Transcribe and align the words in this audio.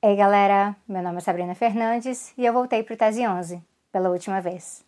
Ei 0.00 0.14
galera, 0.14 0.76
meu 0.86 1.02
nome 1.02 1.16
é 1.16 1.20
Sabrina 1.20 1.56
Fernandes 1.56 2.32
e 2.38 2.46
eu 2.46 2.52
voltei 2.52 2.84
para 2.84 2.94
o 2.94 2.96
Tese 2.96 3.26
11 3.26 3.60
pela 3.90 4.10
última 4.10 4.40
vez. 4.40 4.86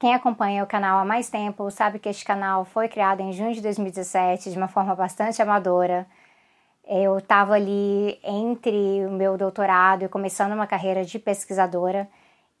Quem 0.00 0.12
acompanha 0.12 0.64
o 0.64 0.66
canal 0.66 0.98
há 0.98 1.04
mais 1.04 1.30
tempo 1.30 1.70
sabe 1.70 2.00
que 2.00 2.08
este 2.08 2.24
canal 2.24 2.64
foi 2.64 2.88
criado 2.88 3.20
em 3.20 3.32
junho 3.32 3.54
de 3.54 3.60
2017 3.60 4.50
de 4.50 4.56
uma 4.56 4.66
forma 4.66 4.96
bastante 4.96 5.40
amadora. 5.40 6.04
Eu 6.84 7.18
estava 7.18 7.54
ali 7.54 8.18
entre 8.24 9.06
o 9.06 9.12
meu 9.12 9.38
doutorado 9.38 10.06
e 10.06 10.08
começando 10.08 10.54
uma 10.54 10.66
carreira 10.66 11.04
de 11.04 11.20
pesquisadora 11.20 12.08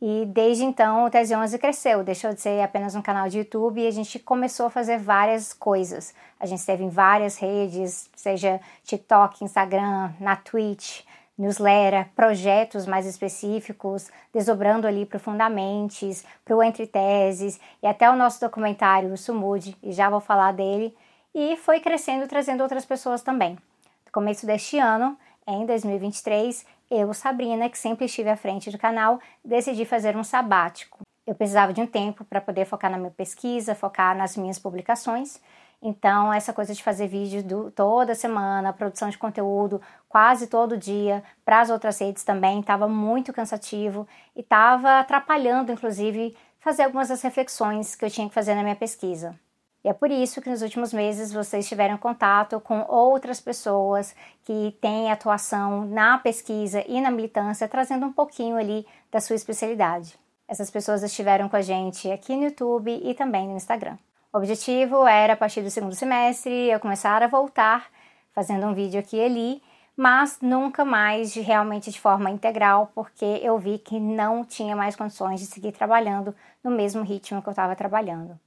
e 0.04 0.26
desde 0.26 0.64
então 0.64 1.04
o 1.04 1.10
Tese 1.10 1.32
11 1.32 1.56
cresceu, 1.60 2.02
deixou 2.02 2.34
de 2.34 2.40
ser 2.40 2.60
apenas 2.60 2.96
um 2.96 3.00
canal 3.00 3.28
de 3.28 3.38
YouTube 3.38 3.80
e 3.80 3.86
a 3.86 3.90
gente 3.92 4.18
começou 4.18 4.66
a 4.66 4.70
fazer 4.70 4.98
várias 4.98 5.52
coisas. 5.52 6.12
A 6.40 6.44
gente 6.44 6.58
esteve 6.58 6.82
em 6.82 6.88
várias 6.88 7.38
redes, 7.38 8.10
seja 8.16 8.60
TikTok, 8.82 9.44
Instagram, 9.44 10.10
na 10.18 10.34
Twitch, 10.34 11.02
newsletter, 11.38 12.08
projetos 12.16 12.84
mais 12.84 13.06
específicos, 13.06 14.10
desdobrando 14.34 14.88
ali 14.88 15.06
profundamente, 15.06 16.10
para 16.44 16.56
o 16.56 16.62
Entre 16.64 16.84
Teses 16.84 17.60
e 17.80 17.86
até 17.86 18.10
o 18.10 18.16
nosso 18.16 18.40
documentário, 18.40 19.12
o 19.12 19.16
Sumude, 19.16 19.76
e 19.80 19.92
já 19.92 20.10
vou 20.10 20.20
falar 20.20 20.50
dele. 20.50 20.92
E 21.32 21.56
foi 21.58 21.78
crescendo, 21.78 22.26
trazendo 22.26 22.64
outras 22.64 22.84
pessoas 22.84 23.22
também. 23.22 23.52
No 24.04 24.10
começo 24.10 24.46
deste 24.46 24.80
ano, 24.80 25.16
em 25.46 25.66
2023, 25.66 26.64
eu, 26.90 27.12
Sabrina, 27.14 27.68
que 27.68 27.78
sempre 27.78 28.06
estive 28.06 28.28
à 28.28 28.36
frente 28.36 28.70
do 28.70 28.78
canal, 28.78 29.18
decidi 29.44 29.84
fazer 29.84 30.16
um 30.16 30.24
sabático. 30.24 31.00
Eu 31.26 31.34
precisava 31.34 31.72
de 31.72 31.80
um 31.80 31.86
tempo 31.86 32.24
para 32.24 32.40
poder 32.40 32.64
focar 32.64 32.90
na 32.90 32.98
minha 32.98 33.10
pesquisa, 33.10 33.74
focar 33.74 34.16
nas 34.16 34.36
minhas 34.36 34.58
publicações. 34.58 35.40
Então, 35.80 36.32
essa 36.32 36.52
coisa 36.52 36.72
de 36.74 36.82
fazer 36.82 37.08
vídeo 37.08 37.42
do, 37.42 37.70
toda 37.70 38.14
semana, 38.14 38.72
produção 38.72 39.08
de 39.08 39.18
conteúdo 39.18 39.80
quase 40.08 40.46
todo 40.46 40.76
dia, 40.76 41.24
para 41.44 41.60
as 41.60 41.70
outras 41.70 41.98
redes 41.98 42.22
também, 42.22 42.60
estava 42.60 42.86
muito 42.86 43.32
cansativo 43.32 44.06
e 44.36 44.40
estava 44.40 45.00
atrapalhando, 45.00 45.72
inclusive, 45.72 46.36
fazer 46.60 46.84
algumas 46.84 47.08
das 47.08 47.22
reflexões 47.22 47.96
que 47.96 48.04
eu 48.04 48.10
tinha 48.10 48.28
que 48.28 48.34
fazer 48.34 48.54
na 48.54 48.62
minha 48.62 48.76
pesquisa. 48.76 49.36
E 49.84 49.88
é 49.88 49.92
por 49.92 50.10
isso 50.10 50.40
que 50.40 50.48
nos 50.48 50.62
últimos 50.62 50.92
meses 50.92 51.32
vocês 51.32 51.68
tiveram 51.68 51.98
contato 51.98 52.60
com 52.60 52.84
outras 52.88 53.40
pessoas 53.40 54.14
que 54.44 54.76
têm 54.80 55.10
atuação 55.10 55.84
na 55.84 56.18
pesquisa 56.18 56.84
e 56.86 57.00
na 57.00 57.10
militância, 57.10 57.68
trazendo 57.68 58.06
um 58.06 58.12
pouquinho 58.12 58.56
ali 58.56 58.86
da 59.10 59.20
sua 59.20 59.34
especialidade. 59.34 60.16
Essas 60.46 60.70
pessoas 60.70 61.02
estiveram 61.02 61.48
com 61.48 61.56
a 61.56 61.62
gente 61.62 62.10
aqui 62.10 62.36
no 62.36 62.44
YouTube 62.44 63.00
e 63.02 63.14
também 63.14 63.48
no 63.48 63.56
Instagram. 63.56 63.98
O 64.32 64.38
objetivo 64.38 65.06
era, 65.06 65.32
a 65.32 65.36
partir 65.36 65.62
do 65.62 65.70
segundo 65.70 65.94
semestre, 65.94 66.70
eu 66.70 66.78
começar 66.78 67.22
a 67.22 67.26
voltar 67.26 67.90
fazendo 68.32 68.66
um 68.66 68.74
vídeo 68.74 69.00
aqui 69.00 69.16
e 69.16 69.24
ali, 69.24 69.62
mas 69.96 70.38
nunca 70.40 70.84
mais 70.84 71.32
de, 71.32 71.40
realmente 71.40 71.90
de 71.90 72.00
forma 72.00 72.30
integral, 72.30 72.90
porque 72.94 73.24
eu 73.42 73.58
vi 73.58 73.78
que 73.78 74.00
não 74.00 74.44
tinha 74.44 74.74
mais 74.74 74.96
condições 74.96 75.40
de 75.40 75.46
seguir 75.46 75.72
trabalhando 75.72 76.34
no 76.62 76.70
mesmo 76.70 77.02
ritmo 77.02 77.42
que 77.42 77.48
eu 77.48 77.52
estava 77.52 77.76
trabalhando. 77.76 78.38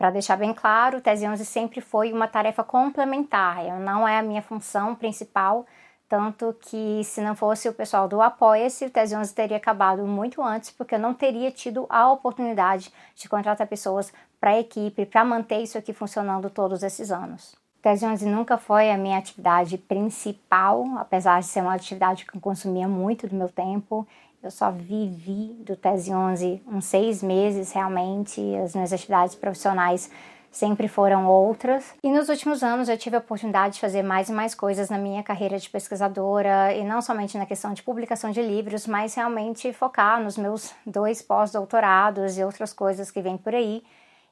Para 0.00 0.12
deixar 0.12 0.36
bem 0.36 0.54
claro, 0.54 0.96
o 0.96 1.00
Tese 1.02 1.28
11 1.28 1.44
sempre 1.44 1.82
foi 1.82 2.10
uma 2.10 2.26
tarefa 2.26 2.64
complementar, 2.64 3.62
não 3.80 4.08
é 4.08 4.18
a 4.18 4.22
minha 4.22 4.40
função 4.40 4.94
principal, 4.94 5.66
tanto 6.08 6.56
que 6.58 7.04
se 7.04 7.20
não 7.20 7.36
fosse 7.36 7.68
o 7.68 7.74
pessoal 7.74 8.08
do 8.08 8.22
Apoia-se, 8.22 8.86
o 8.86 8.90
Tese 8.90 9.14
11 9.14 9.34
teria 9.34 9.58
acabado 9.58 10.06
muito 10.06 10.42
antes, 10.42 10.70
porque 10.70 10.94
eu 10.94 10.98
não 10.98 11.12
teria 11.12 11.50
tido 11.50 11.84
a 11.90 12.10
oportunidade 12.10 12.90
de 13.14 13.28
contratar 13.28 13.66
pessoas 13.66 14.10
para 14.40 14.52
a 14.52 14.58
equipe, 14.58 15.04
para 15.04 15.22
manter 15.22 15.58
isso 15.58 15.76
aqui 15.76 15.92
funcionando 15.92 16.48
todos 16.48 16.82
esses 16.82 17.12
anos. 17.12 17.52
O 17.78 17.82
Tese 17.82 18.06
11 18.06 18.24
nunca 18.24 18.56
foi 18.56 18.90
a 18.90 18.96
minha 18.96 19.18
atividade 19.18 19.76
principal, 19.76 20.82
apesar 20.96 21.40
de 21.40 21.46
ser 21.46 21.60
uma 21.60 21.74
atividade 21.74 22.24
que 22.24 22.40
consumia 22.40 22.88
muito 22.88 23.28
do 23.28 23.36
meu 23.36 23.50
tempo. 23.50 24.08
Eu 24.42 24.50
só 24.50 24.70
vivi 24.70 25.54
do 25.66 25.76
Tese 25.76 26.14
11 26.14 26.62
uns 26.66 26.86
seis 26.86 27.22
meses 27.22 27.72
realmente. 27.72 28.40
As 28.56 28.74
minhas 28.74 28.90
atividades 28.90 29.34
profissionais 29.34 30.10
sempre 30.50 30.88
foram 30.88 31.26
outras. 31.26 31.94
E 32.02 32.10
nos 32.10 32.30
últimos 32.30 32.62
anos 32.62 32.88
eu 32.88 32.96
tive 32.96 33.16
a 33.16 33.18
oportunidade 33.18 33.74
de 33.74 33.80
fazer 33.80 34.02
mais 34.02 34.30
e 34.30 34.32
mais 34.32 34.54
coisas 34.54 34.88
na 34.88 34.96
minha 34.96 35.22
carreira 35.22 35.58
de 35.58 35.68
pesquisadora, 35.68 36.74
e 36.74 36.82
não 36.82 37.02
somente 37.02 37.36
na 37.36 37.44
questão 37.44 37.74
de 37.74 37.82
publicação 37.82 38.30
de 38.30 38.40
livros, 38.40 38.86
mas 38.86 39.14
realmente 39.14 39.72
focar 39.74 40.22
nos 40.22 40.38
meus 40.38 40.74
dois 40.86 41.20
pós-doutorados 41.20 42.38
e 42.38 42.42
outras 42.42 42.72
coisas 42.72 43.10
que 43.10 43.20
vêm 43.20 43.36
por 43.36 43.54
aí. 43.54 43.82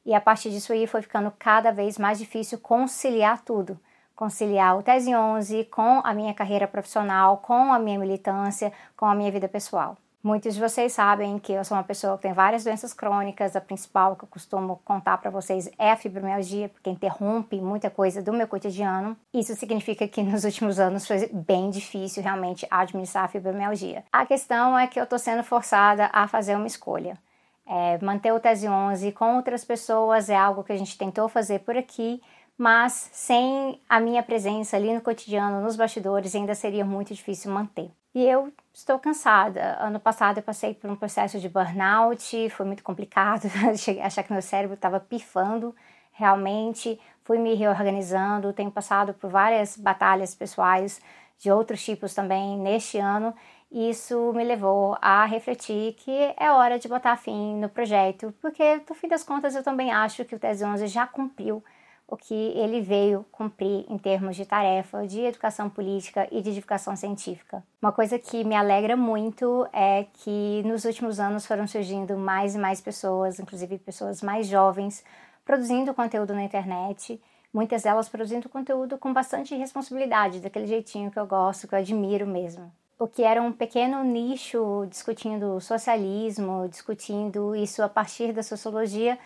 E 0.07 0.15
a 0.15 0.21
partir 0.23 0.51
disso 0.51 0.73
aí 0.73 0.87
foi 0.87 1.03
ficando 1.03 1.31
cada 1.39 1.71
vez 1.71 1.99
mais 1.99 2.19
difícil 2.19 2.59
conciliar 2.59 3.43
tudo 3.45 3.79
conciliar 4.19 4.77
o 4.77 4.83
Tese 4.83 5.15
11 5.15 5.67
com 5.67 6.01
a 6.03 6.12
minha 6.12 6.34
carreira 6.34 6.67
profissional, 6.67 7.37
com 7.37 7.73
a 7.73 7.79
minha 7.79 7.97
militância, 7.97 8.73
com 8.97 9.06
a 9.06 9.15
minha 9.15 9.31
vida 9.31 9.47
pessoal. 9.47 9.97
Muitos 10.21 10.56
de 10.56 10.61
vocês 10.61 10.93
sabem 10.93 11.39
que 11.39 11.53
eu 11.53 11.65
sou 11.65 11.77
uma 11.77 11.84
pessoa 11.84 12.17
que 12.17 12.23
tem 12.23 12.33
várias 12.33 12.65
doenças 12.65 12.93
crônicas. 12.93 13.55
A 13.55 13.61
principal 13.61 14.17
que 14.17 14.25
eu 14.25 14.29
costumo 14.29 14.81
contar 14.84 15.19
para 15.19 15.31
vocês 15.31 15.71
é 15.79 15.93
a 15.93 15.97
fibromialgia, 15.97 16.69
porque 16.69 16.91
interrompe 16.91 17.61
muita 17.61 17.89
coisa 17.91 18.21
do 18.21 18.33
meu 18.33 18.49
cotidiano. 18.49 19.17
Isso 19.33 19.55
significa 19.55 20.09
que 20.09 20.21
nos 20.21 20.43
últimos 20.43 20.81
anos 20.81 21.06
foi 21.06 21.29
bem 21.29 21.71
difícil 21.71 22.21
realmente 22.21 22.67
administrar 22.69 23.27
a 23.27 23.29
fibromialgia. 23.29 24.05
A 24.12 24.27
questão 24.27 24.77
é 24.77 24.89
que 24.89 24.99
eu 24.99 25.05
estou 25.05 25.21
sendo 25.21 25.45
forçada 25.45 26.11
a 26.12 26.27
fazer 26.27 26.56
uma 26.56 26.67
escolha. 26.67 27.17
É, 27.65 27.99
manter 28.03 28.33
o 28.33 28.41
Tese 28.41 28.67
11 28.67 29.12
com 29.12 29.37
outras 29.37 29.65
pessoas 29.65 30.29
é 30.29 30.37
algo 30.37 30.65
que 30.65 30.73
a 30.73 30.77
gente 30.77 30.99
tentou 30.99 31.29
fazer 31.29 31.61
por 31.61 31.77
aqui, 31.77 32.21
mas 32.59 33.09
sem 33.13 33.81
a 33.89 34.01
minha 34.01 34.21
presença 34.21 34.77
ali 34.77 34.93
no 34.93 35.01
cotidiano, 35.01 35.63
nos 35.63 35.77
bastidores, 35.77 36.35
ainda 36.35 36.57
seria 36.57 36.85
muito 36.85 37.15
difícil 37.15 37.53
manter. 37.53 37.89
E 38.13 38.25
eu 38.25 38.53
estou 38.73 38.99
cansada. 38.99 39.77
Ano 39.81 40.01
passado 40.01 40.39
eu 40.39 40.43
passei 40.43 40.75
por 40.75 40.91
um 40.91 40.97
processo 40.97 41.39
de 41.39 41.49
burnout, 41.49 42.51
foi 42.51 42.67
muito 42.67 42.83
complicado, 42.83 43.45
achar 44.03 44.25
que 44.25 44.33
meu 44.33 44.43
cérebro 44.43 44.75
estava 44.75 44.99
pifando 44.99 45.73
realmente. 46.11 47.01
Fui 47.23 47.39
me 47.39 47.55
reorganizando, 47.55 48.53
tenho 48.53 48.73
passado 48.73 49.15
por 49.15 49.31
várias 49.31 49.77
batalhas 49.77 50.35
pessoais 50.35 51.01
de 51.39 51.53
outros 51.53 51.85
tipos 51.85 52.13
também 52.13 52.59
neste 52.59 52.99
ano. 52.99 53.33
E 53.71 53.91
isso 53.91 54.33
me 54.33 54.43
levou 54.43 54.99
a 55.01 55.25
refletir 55.27 55.93
que 55.93 56.35
é 56.37 56.51
hora 56.51 56.77
de 56.77 56.89
botar 56.89 57.17
fim 57.17 57.55
no 57.57 57.69
projeto, 57.69 58.35
porque 58.41 58.81
no 58.89 58.95
fim 58.97 59.07
das 59.07 59.23
contas 59.23 59.55
eu 59.55 59.63
também 59.63 59.93
acho 59.93 60.25
que 60.25 60.35
o 60.35 60.39
Tese 60.39 60.65
11 60.65 60.89
já 60.89 61.07
cumpriu 61.07 61.63
o 62.09 62.17
que 62.17 62.35
ele 62.35 62.81
veio 62.81 63.25
cumprir 63.31 63.85
em 63.87 63.99
termos 63.99 64.35
de 64.35 64.47
tarefa 64.47 65.07
de 65.07 65.21
educação 65.21 65.69
política 65.69 66.27
e 66.33 66.41
de 66.41 66.55
divulgação 66.55 66.97
científica. 66.97 67.63
Uma 67.83 67.93
coisa 67.93 68.19
que 68.19 68.43
me 68.45 68.57
alegra 68.57 68.97
muito 68.97 69.69
é 69.75 70.07
que 70.15 70.63
nos 70.65 70.87
últimos 70.87 71.21
anos 71.21 71.45
foram 71.45 71.67
surgindo 71.67 72.17
mais 72.17 72.55
e 72.55 72.59
mais 72.59 72.81
pessoas, 72.81 73.39
inclusive 73.39 73.77
pessoas 73.79 74.23
mais 74.23 74.47
jovens, 74.47 75.05
produzindo 75.45 75.93
conteúdo 75.93 76.33
na 76.33 76.43
internet, 76.43 77.21
muitas 77.53 77.83
delas 77.83 78.09
produzindo 78.09 78.49
conteúdo 78.49 78.97
com 78.97 79.13
bastante 79.13 79.55
responsabilidade, 79.55 80.41
daquele 80.41 80.67
jeitinho 80.67 81.11
que 81.11 81.19
eu 81.19 81.27
gosto, 81.27 81.69
que 81.69 81.75
eu 81.75 81.79
admiro 81.79 82.27
mesmo. 82.27 82.73
O 82.99 83.07
que 83.07 83.23
era 83.23 83.41
um 83.41 83.53
pequeno 83.53 84.03
nicho 84.03 84.87
discutindo 84.89 85.61
socialismo, 85.61 86.69
discutindo 86.69 87.55
isso 87.55 87.83
a 87.83 87.89
partir 87.89 88.33
da 88.33 88.43
sociologia, 88.43 89.19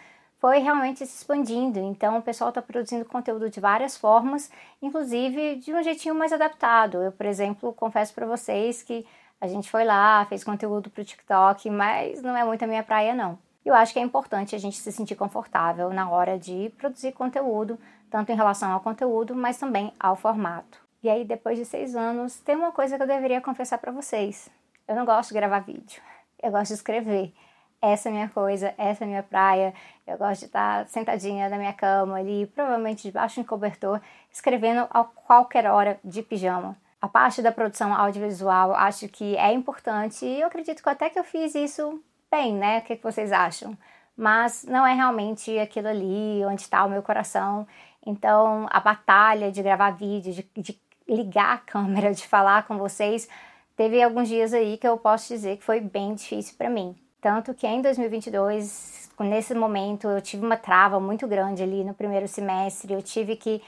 foi 0.43 0.59
realmente 0.59 1.07
se 1.07 1.19
expandindo. 1.19 1.79
Então, 1.79 2.19
o 2.19 2.23
pessoal 2.23 2.49
está 2.49 2.61
produzindo 2.61 3.05
conteúdo 3.05 3.49
de 3.49 3.61
várias 3.61 3.97
formas, 3.97 4.51
inclusive 4.83 5.55
de 5.55 5.73
um 5.73 5.81
jeitinho 5.81 6.17
mais 6.17 6.33
adaptado. 6.33 7.01
Eu, 7.01 7.13
por 7.13 7.27
exemplo, 7.27 7.73
confesso 7.73 8.13
para 8.13 8.27
vocês 8.27 8.83
que 8.83 9.07
a 9.41 9.47
gente 9.47 9.71
foi 9.71 9.85
lá, 9.85 10.27
fez 10.27 10.43
conteúdo 10.43 10.91
para 10.91 11.01
o 11.01 11.05
TikTok, 11.05 11.71
mas 11.71 12.21
não 12.23 12.37
é 12.37 12.43
muito 12.43 12.65
a 12.65 12.67
minha 12.67 12.83
praia, 12.83 13.15
não. 13.15 13.39
Eu 13.65 13.73
acho 13.73 13.93
que 13.93 14.01
é 14.01 14.03
importante 14.03 14.57
a 14.57 14.59
gente 14.59 14.79
se 14.79 14.91
sentir 14.91 15.15
confortável 15.15 15.91
na 15.91 16.11
hora 16.11 16.37
de 16.37 16.73
produzir 16.77 17.13
conteúdo, 17.13 17.79
tanto 18.11 18.33
em 18.33 18.37
relação 18.37 18.73
ao 18.73 18.81
conteúdo, 18.81 19.37
mas 19.37 19.59
também 19.59 19.93
ao 20.01 20.17
formato. 20.17 20.81
E 21.05 21.09
aí, 21.09 21.25
depois 21.25 21.57
de 21.57 21.65
seis 21.65 21.95
anos, 21.95 22.41
tem 22.41 22.57
uma 22.57 22.73
coisa 22.73 22.97
que 22.97 23.03
eu 23.05 23.07
deveria 23.07 23.41
confessar 23.41 23.79
para 23.79 23.93
vocês. 23.93 24.51
Eu 24.89 24.97
não 24.97 25.05
gosto 25.05 25.29
de 25.29 25.35
gravar 25.35 25.61
vídeo, 25.61 26.03
eu 26.43 26.51
gosto 26.51 26.69
de 26.69 26.75
escrever 26.75 27.33
essa 27.83 28.09
é 28.09 28.11
a 28.11 28.15
minha 28.15 28.29
coisa, 28.29 28.73
essa 28.79 29.03
é 29.03 29.05
a 29.05 29.09
minha 29.09 29.23
praia. 29.25 29.75
Eu 30.07 30.17
gosto 30.17 30.41
de 30.41 30.47
estar 30.47 30.87
sentadinha 30.87 31.49
na 31.49 31.59
minha 31.59 31.73
cama 31.73 32.17
ali, 32.17 32.47
provavelmente 32.47 33.03
debaixo 33.03 33.35
de 33.35 33.41
um 33.41 33.45
cobertor, 33.45 34.01
escrevendo 34.31 34.87
a 34.89 35.03
qualquer 35.03 35.67
hora 35.67 35.99
de 36.05 36.23
pijama. 36.23 36.77
A 37.01 37.09
parte 37.09 37.43
da 37.43 37.51
produção 37.51 37.93
audiovisual 37.93 38.73
acho 38.77 39.09
que 39.09 39.37
é 39.37 39.53
importante 39.53 40.25
e 40.25 40.41
eu 40.41 40.47
acredito 40.47 40.81
que 40.81 40.89
até 40.89 41.11
que 41.11 41.19
eu 41.19 41.25
fiz 41.25 41.57
isso 41.57 42.01
bem, 42.31 42.55
né? 42.55 42.79
O 42.79 42.83
que, 42.83 42.95
vocês 43.03 43.33
acham? 43.33 43.77
Mas 44.17 44.65
não 44.65 44.87
é 44.87 44.95
realmente 44.95 45.59
aquilo 45.59 45.89
ali 45.89 46.45
onde 46.47 46.63
está 46.63 46.85
o 46.85 46.89
meu 46.89 47.03
coração. 47.03 47.67
Então, 48.07 48.69
a 48.71 48.79
batalha 48.79 49.51
de 49.51 49.61
gravar 49.61 49.91
vídeo, 49.91 50.33
de, 50.33 50.49
de 50.57 50.81
ligar 51.09 51.55
a 51.57 51.59
câmera, 51.67 52.15
de 52.15 52.27
falar 52.29 52.65
com 52.69 52.79
vocês, 52.79 53.29
teve 53.77 54.01
alguns 54.01 54.29
dias 54.29 54.55
aí 54.55 54.79
que 54.79 54.87
eu 54.87 54.97
posso 54.97 55.27
dizer 55.35 55.57
que 55.57 55.65
foi 55.65 55.81
bem 55.81 56.15
difícil 56.15 56.55
para 56.57 56.71
mim. 56.71 56.97
Tanto 57.23 57.55
que 57.55 57.69
em 57.69 57.81
2022, 57.81 59.09
nesse 59.21 59.55
momento, 59.55 60.09
eu 60.09 60.21
tive 60.21 60.45
uma 60.45 60.57
trava 60.57 60.99
muito 60.99 61.25
grande 61.29 61.63
ali 61.63 61.85
no 61.85 61.95
primeiro 61.95 62.27
semestre, 62.27 62.93
eu 62.93 63.01
tive 63.01 63.37
que 63.37 63.63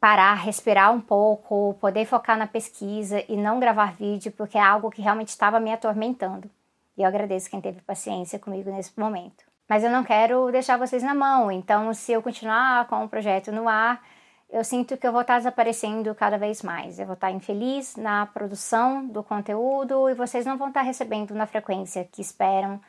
parar, 0.00 0.34
respirar 0.34 0.92
um 0.92 1.00
pouco, 1.00 1.76
poder 1.80 2.04
focar 2.06 2.36
na 2.36 2.48
pesquisa 2.48 3.22
e 3.28 3.36
não 3.36 3.60
gravar 3.60 3.94
vídeo, 3.94 4.32
porque 4.32 4.58
é 4.58 4.60
algo 4.60 4.90
que 4.90 5.00
realmente 5.00 5.28
estava 5.28 5.60
me 5.60 5.72
atormentando. 5.72 6.50
E 6.98 7.02
eu 7.02 7.06
agradeço 7.06 7.48
quem 7.48 7.60
teve 7.60 7.80
paciência 7.82 8.36
comigo 8.36 8.68
nesse 8.68 8.98
momento. 8.98 9.44
Mas 9.68 9.84
eu 9.84 9.90
não 9.90 10.02
quero 10.02 10.50
deixar 10.50 10.76
vocês 10.76 11.04
na 11.04 11.14
mão, 11.14 11.52
então 11.52 11.94
se 11.94 12.10
eu 12.10 12.20
continuar 12.20 12.88
com 12.88 13.04
o 13.04 13.08
projeto 13.08 13.52
no 13.52 13.68
ar, 13.68 14.02
eu 14.48 14.62
sinto 14.62 14.96
que 14.96 15.06
eu 15.06 15.12
vou 15.12 15.22
estar 15.22 15.38
desaparecendo 15.38 16.14
cada 16.14 16.38
vez 16.38 16.62
mais. 16.62 16.98
Eu 16.98 17.06
vou 17.06 17.14
estar 17.14 17.30
infeliz 17.30 17.96
na 17.96 18.26
produção 18.26 19.06
do 19.06 19.22
conteúdo 19.22 20.08
e 20.08 20.14
vocês 20.14 20.46
não 20.46 20.56
vão 20.56 20.68
estar 20.68 20.82
recebendo 20.82 21.34
na 21.34 21.46
frequência 21.46 22.04
que 22.04 22.22
esperam. 22.22 22.80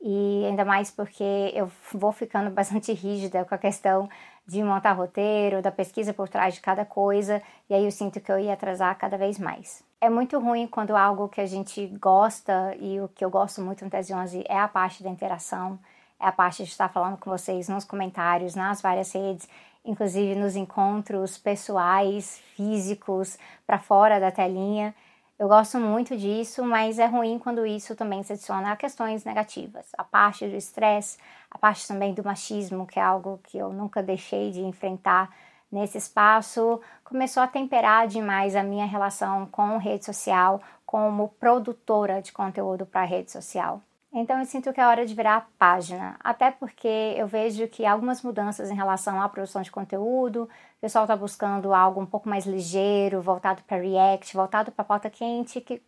E 0.00 0.44
ainda 0.46 0.64
mais 0.64 0.90
porque 0.90 1.52
eu 1.54 1.70
vou 1.92 2.12
ficando 2.12 2.50
bastante 2.54 2.92
rígida 2.92 3.44
com 3.44 3.54
a 3.54 3.58
questão 3.58 4.08
de 4.46 4.62
montar 4.62 4.92
roteiro, 4.92 5.62
da 5.62 5.72
pesquisa 5.72 6.12
por 6.12 6.28
trás 6.28 6.54
de 6.54 6.60
cada 6.60 6.84
coisa, 6.84 7.42
e 7.68 7.74
aí 7.74 7.84
eu 7.84 7.90
sinto 7.90 8.20
que 8.20 8.30
eu 8.30 8.38
ia 8.38 8.52
atrasar 8.52 8.96
cada 8.98 9.16
vez 9.16 9.38
mais. 9.38 9.82
É 10.00 10.10
muito 10.10 10.38
ruim 10.38 10.66
quando 10.66 10.94
algo 10.94 11.30
que 11.30 11.40
a 11.40 11.46
gente 11.46 11.86
gosta, 11.98 12.76
e 12.78 13.00
o 13.00 13.08
que 13.08 13.24
eu 13.24 13.30
gosto 13.30 13.62
muito 13.62 13.82
no 13.82 13.90
Tese 13.90 14.12
11 14.12 14.44
é 14.46 14.58
a 14.58 14.68
parte 14.68 15.02
da 15.02 15.08
interação, 15.08 15.78
é 16.20 16.26
a 16.26 16.32
parte 16.32 16.62
de 16.62 16.68
estar 16.68 16.90
falando 16.90 17.16
com 17.16 17.30
vocês 17.30 17.68
nos 17.70 17.84
comentários, 17.84 18.54
nas 18.54 18.82
várias 18.82 19.12
redes, 19.12 19.48
inclusive 19.84 20.34
nos 20.34 20.56
encontros 20.56 21.36
pessoais, 21.36 22.40
físicos, 22.54 23.38
para 23.66 23.78
fora 23.78 24.18
da 24.18 24.30
telinha. 24.30 24.94
Eu 25.38 25.48
gosto 25.48 25.78
muito 25.78 26.16
disso, 26.16 26.64
mas 26.64 26.98
é 26.98 27.06
ruim 27.06 27.38
quando 27.38 27.66
isso 27.66 27.96
também 27.96 28.22
se 28.22 28.32
adiciona 28.32 28.72
a 28.72 28.76
questões 28.76 29.24
negativas. 29.24 29.86
A 29.98 30.04
parte 30.04 30.46
do 30.46 30.54
estresse, 30.54 31.18
a 31.50 31.58
parte 31.58 31.86
também 31.88 32.14
do 32.14 32.22
machismo, 32.22 32.86
que 32.86 32.98
é 33.00 33.02
algo 33.02 33.40
que 33.42 33.58
eu 33.58 33.72
nunca 33.72 34.02
deixei 34.02 34.50
de 34.52 34.60
enfrentar 34.60 35.34
nesse 35.70 35.98
espaço, 35.98 36.80
começou 37.02 37.42
a 37.42 37.48
temperar 37.48 38.06
demais 38.06 38.54
a 38.54 38.62
minha 38.62 38.86
relação 38.86 39.44
com 39.46 39.76
rede 39.76 40.04
social 40.04 40.62
como 40.86 41.28
produtora 41.28 42.22
de 42.22 42.32
conteúdo 42.32 42.86
para 42.86 43.04
rede 43.04 43.32
social. 43.32 43.82
Então 44.16 44.38
eu 44.38 44.46
sinto 44.46 44.72
que 44.72 44.80
é 44.80 44.86
hora 44.86 45.04
de 45.04 45.12
virar 45.12 45.36
a 45.38 45.46
página, 45.58 46.16
até 46.22 46.48
porque 46.48 46.86
eu 47.16 47.26
vejo 47.26 47.66
que 47.66 47.84
algumas 47.84 48.22
mudanças 48.22 48.70
em 48.70 48.74
relação 48.74 49.20
à 49.20 49.28
produção 49.28 49.60
de 49.60 49.72
conteúdo, 49.72 50.44
o 50.44 50.80
pessoal 50.80 51.02
está 51.02 51.16
buscando 51.16 51.74
algo 51.74 52.00
um 52.00 52.06
pouco 52.06 52.28
mais 52.28 52.46
ligeiro, 52.46 53.20
voltado 53.20 53.64
para 53.64 53.82
React, 53.82 54.36
voltado 54.36 54.70
para 54.70 54.84
pauta 54.84 55.10
quente, 55.10 55.60
que 55.60 55.82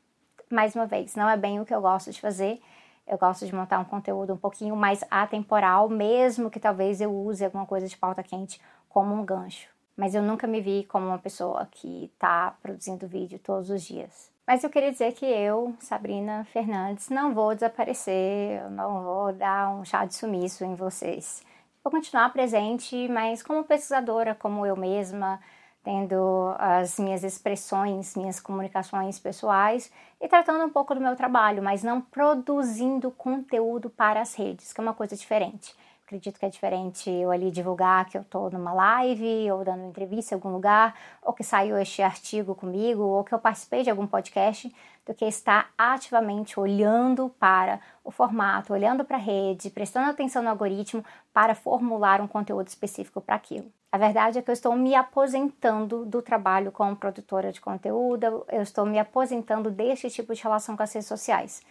mais 0.50 0.74
uma 0.74 0.86
vez 0.86 1.14
não 1.14 1.30
é 1.30 1.36
bem 1.36 1.60
o 1.60 1.64
que 1.64 1.72
eu 1.72 1.80
gosto 1.80 2.10
de 2.10 2.20
fazer. 2.20 2.60
Eu 3.06 3.16
gosto 3.16 3.46
de 3.46 3.54
montar 3.54 3.78
um 3.78 3.84
conteúdo 3.84 4.32
um 4.34 4.36
pouquinho 4.36 4.74
mais 4.74 5.04
atemporal, 5.08 5.88
mesmo 5.88 6.50
que 6.50 6.58
talvez 6.58 7.00
eu 7.00 7.14
use 7.14 7.44
alguma 7.44 7.64
coisa 7.64 7.86
de 7.86 7.96
pauta 7.96 8.24
quente 8.24 8.60
como 8.88 9.14
um 9.14 9.24
gancho. 9.24 9.68
Mas 9.96 10.16
eu 10.16 10.22
nunca 10.22 10.48
me 10.48 10.60
vi 10.60 10.84
como 10.88 11.06
uma 11.06 11.18
pessoa 11.18 11.68
que 11.70 12.10
está 12.12 12.56
produzindo 12.60 13.06
vídeo 13.06 13.38
todos 13.38 13.70
os 13.70 13.82
dias. 13.82 14.35
Mas 14.46 14.62
eu 14.62 14.70
queria 14.70 14.92
dizer 14.92 15.12
que 15.12 15.26
eu, 15.26 15.74
Sabrina 15.80 16.44
Fernandes, 16.52 17.08
não 17.08 17.34
vou 17.34 17.52
desaparecer, 17.52 18.62
não 18.70 19.02
vou 19.02 19.32
dar 19.32 19.70
um 19.70 19.84
chá 19.84 20.04
de 20.04 20.14
sumiço 20.14 20.64
em 20.64 20.76
vocês. 20.76 21.42
Vou 21.82 21.90
continuar 21.90 22.32
presente, 22.32 23.08
mas 23.08 23.42
como 23.42 23.64
pesquisadora, 23.64 24.36
como 24.36 24.64
eu 24.64 24.76
mesma, 24.76 25.40
tendo 25.82 26.54
as 26.58 26.96
minhas 26.98 27.24
expressões, 27.24 28.14
minhas 28.14 28.38
comunicações 28.38 29.18
pessoais 29.18 29.90
e 30.20 30.28
tratando 30.28 30.64
um 30.64 30.70
pouco 30.70 30.94
do 30.94 31.00
meu 31.00 31.16
trabalho, 31.16 31.60
mas 31.60 31.82
não 31.82 32.00
produzindo 32.00 33.10
conteúdo 33.10 33.90
para 33.90 34.20
as 34.20 34.34
redes, 34.34 34.72
que 34.72 34.80
é 34.80 34.82
uma 34.82 34.94
coisa 34.94 35.16
diferente. 35.16 35.74
Acredito 36.06 36.38
que 36.38 36.46
é 36.46 36.48
diferente 36.48 37.10
eu 37.10 37.32
ali 37.32 37.50
divulgar 37.50 38.08
que 38.08 38.16
eu 38.16 38.22
estou 38.22 38.48
numa 38.48 38.72
live 38.72 39.50
ou 39.50 39.64
dando 39.64 39.88
entrevista 39.88 40.32
em 40.32 40.36
algum 40.36 40.50
lugar, 40.50 40.94
ou 41.20 41.32
que 41.32 41.42
saiu 41.42 41.76
este 41.78 42.00
artigo 42.00 42.54
comigo, 42.54 43.02
ou 43.02 43.24
que 43.24 43.34
eu 43.34 43.40
participei 43.40 43.82
de 43.82 43.90
algum 43.90 44.06
podcast, 44.06 44.72
do 45.04 45.12
que 45.12 45.24
estar 45.24 45.68
ativamente 45.76 46.60
olhando 46.60 47.28
para 47.40 47.80
o 48.04 48.12
formato, 48.12 48.72
olhando 48.72 49.04
para 49.04 49.16
a 49.16 49.20
rede, 49.20 49.68
prestando 49.68 50.08
atenção 50.08 50.44
no 50.44 50.48
algoritmo 50.48 51.04
para 51.32 51.56
formular 51.56 52.20
um 52.20 52.28
conteúdo 52.28 52.68
específico 52.68 53.20
para 53.20 53.34
aquilo. 53.34 53.66
A 53.90 53.98
verdade 53.98 54.38
é 54.38 54.42
que 54.42 54.50
eu 54.50 54.52
estou 54.52 54.76
me 54.76 54.94
aposentando 54.94 56.04
do 56.04 56.22
trabalho 56.22 56.70
como 56.70 56.94
produtora 56.94 57.50
de 57.50 57.60
conteúdo, 57.60 58.46
eu 58.48 58.62
estou 58.62 58.86
me 58.86 59.00
aposentando 59.00 59.72
deste 59.72 60.08
tipo 60.08 60.32
de 60.32 60.40
relação 60.40 60.76
com 60.76 60.84
as 60.84 60.92
redes 60.92 61.08
sociais. 61.08 61.62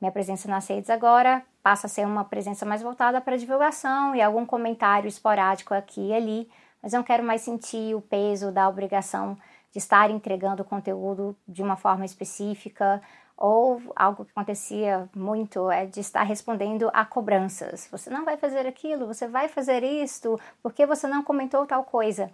Minha 0.00 0.12
presença 0.12 0.48
nas 0.48 0.68
redes 0.68 0.90
agora 0.90 1.42
passa 1.62 1.86
a 1.86 1.90
ser 1.90 2.06
uma 2.06 2.24
presença 2.24 2.64
mais 2.64 2.82
voltada 2.82 3.20
para 3.20 3.36
divulgação 3.36 4.14
e 4.14 4.22
algum 4.22 4.46
comentário 4.46 5.08
esporádico 5.08 5.74
aqui 5.74 6.08
e 6.08 6.14
ali, 6.14 6.48
mas 6.82 6.92
não 6.92 7.02
quero 7.02 7.24
mais 7.24 7.42
sentir 7.42 7.94
o 7.96 8.00
peso 8.00 8.52
da 8.52 8.68
obrigação 8.68 9.36
de 9.72 9.78
estar 9.78 10.10
entregando 10.10 10.64
conteúdo 10.64 11.36
de 11.46 11.62
uma 11.62 11.76
forma 11.76 12.04
específica 12.04 13.02
ou 13.36 13.80
algo 13.94 14.24
que 14.24 14.30
acontecia 14.30 15.08
muito 15.14 15.70
é 15.70 15.86
de 15.86 16.00
estar 16.00 16.22
respondendo 16.22 16.90
a 16.92 17.04
cobranças. 17.04 17.88
Você 17.90 18.08
não 18.08 18.24
vai 18.24 18.36
fazer 18.36 18.66
aquilo, 18.66 19.06
você 19.06 19.28
vai 19.28 19.48
fazer 19.48 19.82
isto, 19.82 20.38
por 20.62 20.72
que 20.72 20.86
você 20.86 21.06
não 21.06 21.22
comentou 21.22 21.66
tal 21.66 21.84
coisa? 21.84 22.30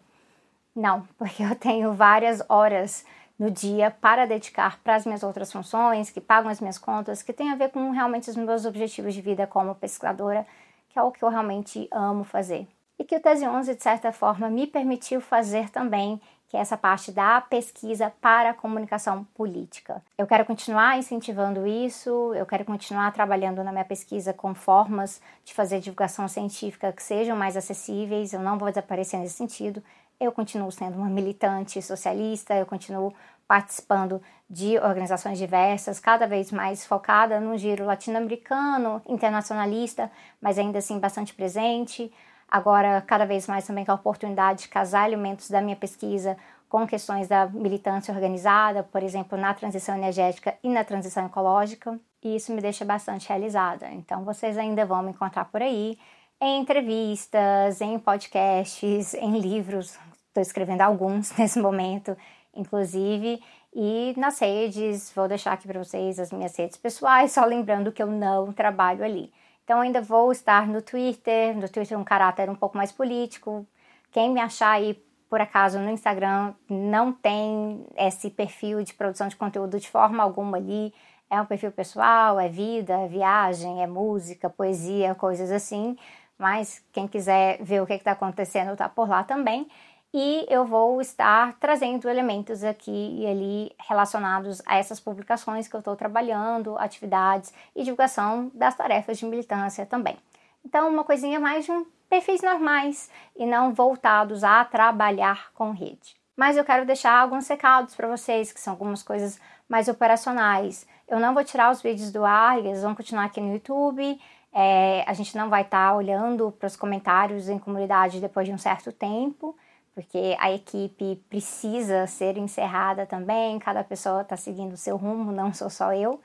Não, 0.74 1.06
porque 1.16 1.42
eu 1.42 1.54
tenho 1.54 1.92
várias 1.92 2.42
horas 2.48 3.04
no 3.38 3.50
dia 3.50 3.90
para 3.90 4.26
dedicar 4.26 4.78
para 4.82 4.94
as 4.94 5.04
minhas 5.04 5.22
outras 5.22 5.52
funções, 5.52 6.10
que 6.10 6.20
pagam 6.20 6.50
as 6.50 6.60
minhas 6.60 6.78
contas, 6.78 7.22
que 7.22 7.32
tem 7.32 7.50
a 7.50 7.56
ver 7.56 7.70
com 7.70 7.90
realmente 7.90 8.30
os 8.30 8.36
meus 8.36 8.64
objetivos 8.64 9.14
de 9.14 9.20
vida 9.20 9.46
como 9.46 9.74
pesquisadora, 9.74 10.46
que 10.88 10.98
é 10.98 11.02
o 11.02 11.10
que 11.10 11.22
eu 11.22 11.28
realmente 11.28 11.88
amo 11.90 12.24
fazer. 12.24 12.66
E 12.98 13.04
que 13.04 13.16
o 13.16 13.20
Tese 13.20 13.46
11, 13.46 13.74
de 13.74 13.82
certa 13.82 14.12
forma, 14.12 14.48
me 14.48 14.66
permitiu 14.66 15.20
fazer 15.20 15.68
também, 15.70 16.20
que 16.48 16.56
é 16.56 16.60
essa 16.60 16.76
parte 16.76 17.10
da 17.10 17.40
pesquisa 17.40 18.12
para 18.20 18.50
a 18.50 18.54
comunicação 18.54 19.24
política. 19.34 20.00
Eu 20.16 20.24
quero 20.24 20.44
continuar 20.44 20.96
incentivando 20.96 21.66
isso, 21.66 22.32
eu 22.34 22.46
quero 22.46 22.64
continuar 22.64 23.12
trabalhando 23.12 23.64
na 23.64 23.72
minha 23.72 23.84
pesquisa 23.84 24.32
com 24.32 24.54
formas 24.54 25.20
de 25.44 25.52
fazer 25.52 25.80
divulgação 25.80 26.28
científica 26.28 26.92
que 26.92 27.02
sejam 27.02 27.36
mais 27.36 27.56
acessíveis, 27.56 28.32
eu 28.32 28.38
não 28.38 28.56
vou 28.56 28.68
desaparecer 28.68 29.18
nesse 29.18 29.34
sentido, 29.34 29.82
eu 30.20 30.32
continuo 30.32 30.70
sendo 30.70 30.96
uma 30.96 31.08
militante 31.08 31.80
socialista, 31.82 32.54
eu 32.54 32.66
continuo 32.66 33.12
participando 33.46 34.20
de 34.48 34.78
organizações 34.78 35.38
diversas, 35.38 36.00
cada 36.00 36.26
vez 36.26 36.50
mais 36.50 36.86
focada 36.86 37.40
no 37.40 37.56
giro 37.58 37.84
latino-americano, 37.84 39.02
internacionalista, 39.06 40.10
mas 40.40 40.58
ainda 40.58 40.78
assim 40.78 40.98
bastante 40.98 41.34
presente. 41.34 42.12
Agora, 42.48 43.02
cada 43.02 43.26
vez 43.26 43.46
mais 43.46 43.66
também 43.66 43.84
com 43.84 43.92
a 43.92 43.96
oportunidade 43.96 44.62
de 44.62 44.68
casar 44.68 45.06
elementos 45.06 45.50
da 45.50 45.60
minha 45.60 45.76
pesquisa 45.76 46.36
com 46.68 46.86
questões 46.86 47.28
da 47.28 47.46
militância 47.46 48.12
organizada, 48.12 48.82
por 48.82 49.02
exemplo, 49.02 49.38
na 49.38 49.54
transição 49.54 49.96
energética 49.96 50.56
e 50.62 50.68
na 50.68 50.82
transição 50.82 51.26
ecológica, 51.26 51.98
e 52.22 52.36
isso 52.36 52.52
me 52.52 52.60
deixa 52.60 52.84
bastante 52.84 53.28
realizada. 53.28 53.88
Então, 53.92 54.24
vocês 54.24 54.58
ainda 54.58 54.84
vão 54.84 55.02
me 55.02 55.10
encontrar 55.10 55.44
por 55.44 55.62
aí 55.62 55.96
em 56.40 56.60
entrevistas, 56.60 57.80
em 57.80 57.98
podcasts, 57.98 59.14
em 59.14 59.38
livros. 59.38 59.96
Estou 60.34 60.42
escrevendo 60.42 60.80
alguns 60.80 61.30
nesse 61.38 61.60
momento, 61.60 62.16
inclusive. 62.52 63.40
E 63.72 64.12
nas 64.16 64.36
redes, 64.40 65.12
vou 65.14 65.28
deixar 65.28 65.52
aqui 65.52 65.68
para 65.68 65.78
vocês 65.78 66.18
as 66.18 66.32
minhas 66.32 66.56
redes 66.56 66.76
pessoais, 66.76 67.30
só 67.30 67.44
lembrando 67.44 67.92
que 67.92 68.02
eu 68.02 68.08
não 68.08 68.52
trabalho 68.52 69.04
ali. 69.04 69.32
Então, 69.62 69.80
ainda 69.80 70.00
vou 70.02 70.32
estar 70.32 70.66
no 70.66 70.82
Twitter, 70.82 71.56
no 71.56 71.68
Twitter 71.68 71.96
um 71.96 72.02
caráter 72.02 72.50
um 72.50 72.56
pouco 72.56 72.76
mais 72.76 72.90
político. 72.90 73.64
Quem 74.10 74.32
me 74.32 74.40
achar 74.40 74.72
aí, 74.72 75.00
por 75.30 75.40
acaso, 75.40 75.78
no 75.78 75.88
Instagram, 75.88 76.52
não 76.68 77.12
tem 77.12 77.86
esse 77.96 78.28
perfil 78.28 78.82
de 78.82 78.92
produção 78.92 79.28
de 79.28 79.36
conteúdo 79.36 79.78
de 79.78 79.88
forma 79.88 80.20
alguma 80.20 80.56
ali. 80.56 80.92
É 81.30 81.40
um 81.40 81.46
perfil 81.46 81.70
pessoal, 81.70 82.40
é 82.40 82.48
vida, 82.48 82.92
é 82.94 83.06
viagem, 83.06 83.84
é 83.84 83.86
música, 83.86 84.50
poesia, 84.50 85.14
coisas 85.14 85.52
assim 85.52 85.96
mas 86.38 86.84
quem 86.92 87.06
quiser 87.06 87.62
ver 87.62 87.80
o 87.80 87.86
que 87.86 87.94
está 87.94 88.12
acontecendo 88.12 88.72
está 88.72 88.88
por 88.88 89.08
lá 89.08 89.22
também. 89.22 89.68
E 90.16 90.46
eu 90.48 90.64
vou 90.64 91.00
estar 91.00 91.56
trazendo 91.58 92.08
elementos 92.08 92.62
aqui 92.62 93.16
e 93.18 93.26
ali 93.26 93.72
relacionados 93.88 94.62
a 94.64 94.76
essas 94.78 95.00
publicações 95.00 95.66
que 95.66 95.74
eu 95.74 95.80
estou 95.80 95.96
trabalhando, 95.96 96.78
atividades 96.78 97.52
e 97.74 97.82
divulgação 97.82 98.48
das 98.54 98.76
tarefas 98.76 99.18
de 99.18 99.26
militância 99.26 99.84
também. 99.84 100.16
Então, 100.64 100.88
uma 100.88 101.02
coisinha 101.02 101.40
mais 101.40 101.64
de 101.64 101.72
um 101.72 101.84
perfis 102.08 102.40
normais 102.42 103.10
e 103.34 103.44
não 103.44 103.74
voltados 103.74 104.44
a 104.44 104.64
trabalhar 104.64 105.50
com 105.52 105.72
rede. 105.72 106.14
Mas 106.36 106.56
eu 106.56 106.64
quero 106.64 106.86
deixar 106.86 107.18
alguns 107.18 107.48
recados 107.48 107.96
para 107.96 108.06
vocês, 108.06 108.52
que 108.52 108.60
são 108.60 108.74
algumas 108.74 109.02
coisas 109.02 109.40
mais 109.68 109.88
operacionais. 109.88 110.86
Eu 111.08 111.18
não 111.18 111.34
vou 111.34 111.42
tirar 111.42 111.72
os 111.72 111.82
vídeos 111.82 112.12
do 112.12 112.24
ar, 112.24 112.56
eles 112.60 112.82
vão 112.82 112.94
continuar 112.94 113.24
aqui 113.24 113.40
no 113.40 113.52
YouTube. 113.52 114.20
É, 114.52 115.02
a 115.08 115.12
gente 115.12 115.36
não 115.36 115.50
vai 115.50 115.62
estar 115.62 115.88
tá 115.88 115.96
olhando 115.96 116.52
para 116.52 116.68
os 116.68 116.76
comentários 116.76 117.48
em 117.48 117.58
comunidade 117.58 118.20
depois 118.20 118.46
de 118.46 118.54
um 118.54 118.58
certo 118.58 118.92
tempo, 118.92 119.56
porque 119.94 120.36
a 120.40 120.52
equipe 120.52 121.16
precisa 121.28 122.06
ser 122.06 122.36
encerrada 122.36 123.06
também, 123.06 123.58
cada 123.58 123.84
pessoa 123.84 124.22
está 124.22 124.36
seguindo 124.36 124.72
o 124.72 124.76
seu 124.76 124.96
rumo, 124.96 125.30
não 125.30 125.52
sou 125.54 125.70
só 125.70 125.92
eu. 125.94 126.20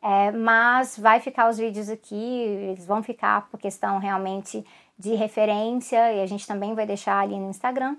É, 0.00 0.30
mas 0.30 0.96
vai 0.96 1.18
ficar 1.18 1.48
os 1.50 1.58
vídeos 1.58 1.88
aqui, 1.88 2.14
eles 2.14 2.86
vão 2.86 3.02
ficar 3.02 3.48
por 3.50 3.58
questão 3.58 3.98
realmente 3.98 4.64
de 4.96 5.14
referência 5.14 6.12
e 6.12 6.20
a 6.20 6.26
gente 6.26 6.46
também 6.46 6.74
vai 6.74 6.86
deixar 6.86 7.18
ali 7.20 7.38
no 7.38 7.50
Instagram, 7.50 7.96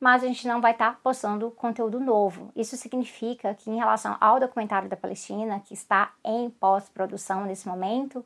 mas 0.00 0.22
a 0.22 0.26
gente 0.26 0.48
não 0.48 0.60
vai 0.60 0.72
estar 0.72 0.92
tá 0.92 0.98
postando 1.02 1.50
conteúdo 1.50 2.00
novo. 2.00 2.50
Isso 2.56 2.76
significa 2.76 3.54
que 3.54 3.70
em 3.70 3.76
relação 3.76 4.16
ao 4.20 4.40
documentário 4.40 4.88
da 4.88 4.96
Palestina, 4.96 5.60
que 5.60 5.74
está 5.74 6.12
em 6.24 6.48
pós-produção 6.48 7.44
nesse 7.44 7.68
momento, 7.68 8.24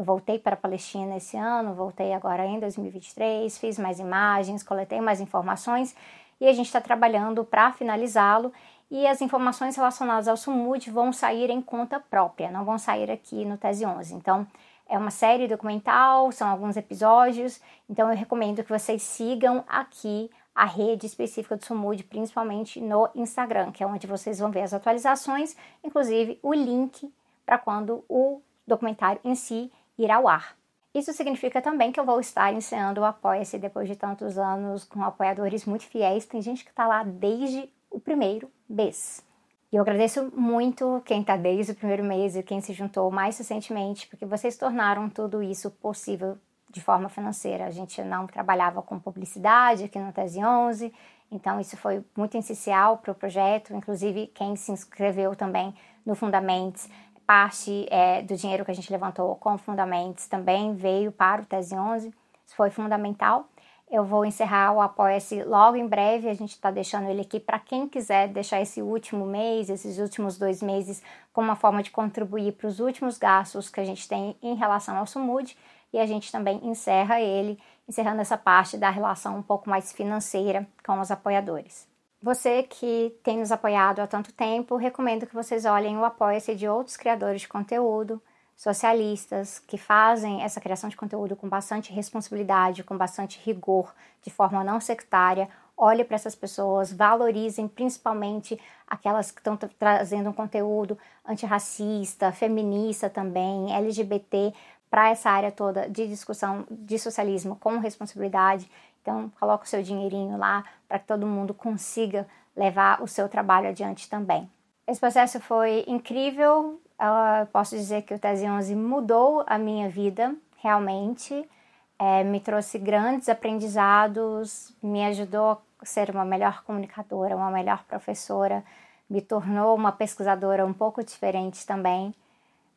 eu 0.00 0.04
voltei 0.04 0.38
para 0.38 0.54
a 0.54 0.56
Palestina 0.56 1.18
esse 1.18 1.36
ano, 1.36 1.74
voltei 1.74 2.14
agora 2.14 2.46
em 2.46 2.58
2023, 2.58 3.58
fiz 3.58 3.78
mais 3.78 4.00
imagens, 4.00 4.62
coletei 4.62 4.98
mais 4.98 5.20
informações 5.20 5.94
e 6.40 6.48
a 6.48 6.52
gente 6.54 6.66
está 6.66 6.80
trabalhando 6.80 7.44
para 7.44 7.70
finalizá-lo. 7.70 8.50
E 8.90 9.06
as 9.06 9.20
informações 9.20 9.76
relacionadas 9.76 10.26
ao 10.26 10.38
SUMUD 10.38 10.90
vão 10.90 11.12
sair 11.12 11.50
em 11.50 11.60
conta 11.60 12.00
própria, 12.00 12.50
não 12.50 12.64
vão 12.64 12.78
sair 12.78 13.10
aqui 13.10 13.44
no 13.44 13.58
Tese 13.58 13.84
11. 13.84 14.14
Então, 14.14 14.46
é 14.88 14.96
uma 14.96 15.10
série 15.10 15.46
documental, 15.46 16.32
são 16.32 16.48
alguns 16.48 16.78
episódios, 16.78 17.60
então 17.88 18.10
eu 18.10 18.16
recomendo 18.16 18.64
que 18.64 18.72
vocês 18.72 19.02
sigam 19.02 19.62
aqui 19.68 20.30
a 20.54 20.64
rede 20.64 21.04
específica 21.04 21.58
do 21.58 21.64
SUMUD, 21.64 22.04
principalmente 22.04 22.80
no 22.80 23.06
Instagram, 23.14 23.70
que 23.70 23.84
é 23.84 23.86
onde 23.86 24.06
vocês 24.06 24.38
vão 24.38 24.50
ver 24.50 24.62
as 24.62 24.72
atualizações, 24.72 25.54
inclusive 25.84 26.38
o 26.42 26.54
link 26.54 27.12
para 27.44 27.58
quando 27.58 28.02
o 28.08 28.40
documentário 28.66 29.20
em 29.22 29.34
si 29.34 29.70
irá 30.02 30.16
ao 30.16 30.28
ar. 30.28 30.56
Isso 30.92 31.12
significa 31.12 31.62
também 31.62 31.92
que 31.92 32.00
eu 32.00 32.04
vou 32.04 32.18
estar 32.18 32.50
iniciando 32.50 33.00
o 33.00 33.04
Apoia-se 33.04 33.58
depois 33.58 33.88
de 33.88 33.94
tantos 33.94 34.36
anos 34.36 34.84
com 34.84 35.04
apoiadores 35.04 35.64
muito 35.64 35.84
fiéis. 35.84 36.26
Tem 36.26 36.42
gente 36.42 36.64
que 36.64 36.70
está 36.70 36.86
lá 36.86 37.04
desde 37.04 37.70
o 37.90 38.00
primeiro 38.00 38.50
mês. 38.68 39.24
E 39.72 39.76
eu 39.76 39.82
agradeço 39.82 40.32
muito 40.34 41.00
quem 41.04 41.20
está 41.20 41.36
desde 41.36 41.72
o 41.72 41.74
primeiro 41.76 42.02
mês 42.02 42.34
e 42.34 42.42
quem 42.42 42.60
se 42.60 42.72
juntou 42.72 43.08
mais 43.08 43.38
recentemente, 43.38 44.08
porque 44.08 44.26
vocês 44.26 44.56
tornaram 44.56 45.08
tudo 45.08 45.40
isso 45.40 45.70
possível 45.70 46.36
de 46.68 46.80
forma 46.80 47.08
financeira. 47.08 47.66
A 47.66 47.70
gente 47.70 48.02
não 48.02 48.26
trabalhava 48.26 48.82
com 48.82 48.98
publicidade 48.98 49.84
aqui 49.84 49.98
no 49.98 50.12
Tese 50.12 50.44
11, 50.44 50.92
então 51.30 51.60
isso 51.60 51.76
foi 51.76 52.04
muito 52.16 52.36
essencial 52.36 52.98
para 52.98 53.12
o 53.12 53.14
projeto. 53.14 53.72
Inclusive, 53.72 54.26
quem 54.28 54.56
se 54.56 54.72
inscreveu 54.72 55.36
também 55.36 55.72
no 56.04 56.16
Fundamentos 56.16 56.88
parte 57.30 57.86
é, 57.90 58.22
do 58.22 58.34
dinheiro 58.34 58.64
que 58.64 58.72
a 58.72 58.74
gente 58.74 58.90
levantou 58.90 59.36
com 59.36 59.56
Fundamentos 59.56 60.26
também 60.26 60.74
veio 60.74 61.12
para 61.12 61.42
o 61.42 61.44
Tese 61.44 61.76
11. 61.76 62.08
Isso 62.44 62.56
foi 62.56 62.70
fundamental. 62.70 63.48
Eu 63.88 64.04
vou 64.04 64.24
encerrar 64.24 64.72
o 64.72 64.80
Apoia-se 64.80 65.44
logo 65.44 65.76
em 65.76 65.86
breve. 65.86 66.28
A 66.28 66.34
gente 66.34 66.50
está 66.50 66.72
deixando 66.72 67.08
ele 67.08 67.20
aqui 67.20 67.38
para 67.38 67.60
quem 67.60 67.86
quiser 67.86 68.26
deixar 68.26 68.60
esse 68.60 68.82
último 68.82 69.24
mês, 69.24 69.70
esses 69.70 69.98
últimos 69.98 70.36
dois 70.38 70.60
meses, 70.60 71.04
como 71.32 71.46
uma 71.46 71.54
forma 71.54 71.84
de 71.84 71.92
contribuir 71.92 72.50
para 72.54 72.66
os 72.66 72.80
últimos 72.80 73.16
gastos 73.16 73.70
que 73.70 73.78
a 73.78 73.84
gente 73.84 74.08
tem 74.08 74.36
em 74.42 74.56
relação 74.56 74.96
ao 74.96 75.06
SUMUD. 75.06 75.56
E 75.92 76.00
a 76.00 76.06
gente 76.06 76.32
também 76.32 76.58
encerra 76.64 77.20
ele, 77.20 77.60
encerrando 77.88 78.22
essa 78.22 78.36
parte 78.36 78.76
da 78.76 78.90
relação 78.90 79.38
um 79.38 79.42
pouco 79.42 79.70
mais 79.70 79.92
financeira 79.92 80.66
com 80.84 80.98
os 80.98 81.12
apoiadores. 81.12 81.89
Você 82.22 82.62
que 82.64 83.18
tem 83.22 83.38
nos 83.38 83.50
apoiado 83.50 84.00
há 84.00 84.06
tanto 84.06 84.30
tempo, 84.34 84.76
recomendo 84.76 85.26
que 85.26 85.34
vocês 85.34 85.64
olhem 85.64 85.96
o 85.96 86.04
apoia-se 86.04 86.54
de 86.54 86.68
outros 86.68 86.94
criadores 86.94 87.40
de 87.40 87.48
conteúdo, 87.48 88.20
socialistas, 88.54 89.58
que 89.58 89.78
fazem 89.78 90.42
essa 90.42 90.60
criação 90.60 90.90
de 90.90 90.98
conteúdo 90.98 91.34
com 91.34 91.48
bastante 91.48 91.90
responsabilidade, 91.94 92.84
com 92.84 92.94
bastante 92.94 93.40
rigor, 93.42 93.94
de 94.22 94.30
forma 94.30 94.62
não 94.62 94.78
sectária. 94.82 95.48
Olhe 95.74 96.04
para 96.04 96.14
essas 96.14 96.34
pessoas, 96.34 96.92
valorizem 96.92 97.66
principalmente 97.66 98.60
aquelas 98.86 99.30
que 99.30 99.40
estão 99.40 99.56
trazendo 99.56 100.28
um 100.28 100.34
conteúdo 100.34 100.98
antirracista, 101.24 102.32
feminista 102.32 103.08
também, 103.08 103.74
LGBT, 103.74 104.52
para 104.90 105.08
essa 105.08 105.30
área 105.30 105.50
toda 105.50 105.88
de 105.88 106.06
discussão 106.06 106.66
de 106.70 106.98
socialismo 106.98 107.56
com 107.56 107.78
responsabilidade. 107.78 108.70
Então, 109.00 109.32
coloque 109.40 109.64
o 109.64 109.68
seu 109.68 109.82
dinheirinho 109.82 110.36
lá 110.36 110.62
para 110.90 110.98
que 110.98 111.06
todo 111.06 111.24
mundo 111.24 111.54
consiga 111.54 112.26
levar 112.56 113.00
o 113.00 113.06
seu 113.06 113.28
trabalho 113.28 113.68
adiante 113.68 114.10
também. 114.10 114.50
Esse 114.88 114.98
processo 114.98 115.38
foi 115.38 115.84
incrível. 115.86 116.80
Eu 116.98 117.46
posso 117.46 117.76
dizer 117.76 118.02
que 118.02 118.12
o 118.12 118.18
Tese 118.18 118.44
11 118.44 118.74
mudou 118.74 119.44
a 119.46 119.56
minha 119.56 119.88
vida, 119.88 120.34
realmente. 120.56 121.48
É, 121.96 122.24
me 122.24 122.40
trouxe 122.40 122.76
grandes 122.76 123.28
aprendizados, 123.28 124.74
me 124.82 125.04
ajudou 125.04 125.62
a 125.78 125.86
ser 125.86 126.10
uma 126.10 126.24
melhor 126.24 126.64
comunicadora, 126.64 127.36
uma 127.36 127.52
melhor 127.52 127.84
professora, 127.84 128.64
me 129.08 129.20
tornou 129.20 129.76
uma 129.76 129.92
pesquisadora 129.92 130.66
um 130.66 130.72
pouco 130.72 131.04
diferente 131.04 131.64
também. 131.64 132.12